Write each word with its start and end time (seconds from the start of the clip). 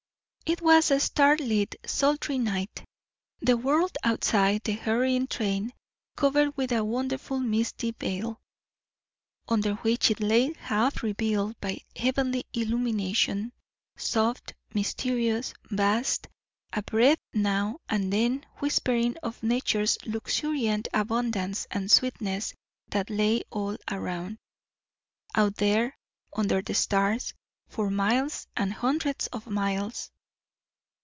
It 0.43 0.61
was 0.61 0.91
a 0.91 0.99
starlit, 0.99 1.75
sultry 1.85 2.37
night; 2.37 2.83
the 3.39 3.55
world 3.55 3.97
outside 4.03 4.61
the 4.65 4.73
hurrying 4.73 5.27
train 5.27 5.71
covered 6.17 6.57
with 6.57 6.73
a 6.73 6.83
wonderful 6.83 7.39
misty 7.39 7.91
veil, 7.97 8.41
under 9.47 9.75
which 9.75 10.11
it 10.11 10.19
lay 10.19 10.51
half 10.59 11.03
revealed 11.03 11.57
by 11.61 11.79
the 11.95 12.01
heavenly 12.01 12.43
illumination; 12.51 13.53
soft, 13.95 14.53
mysterious, 14.73 15.53
vast; 15.69 16.27
a 16.73 16.81
breath 16.83 17.21
now 17.33 17.79
and 17.87 18.11
then 18.11 18.45
whispering 18.57 19.15
of 19.23 19.41
nature's 19.41 19.97
luxuriant 20.05 20.89
abundance 20.93 21.65
and 21.71 21.89
sweetness 21.89 22.53
that 22.89 23.09
lay 23.09 23.41
all 23.51 23.77
around, 23.89 24.37
out 25.33 25.55
there 25.55 25.97
under 26.35 26.61
the 26.61 26.73
stars, 26.73 27.33
for 27.69 27.89
miles 27.89 28.47
and 28.57 28.73
hundreds 28.73 29.27
of 29.27 29.47
miles. 29.47 30.11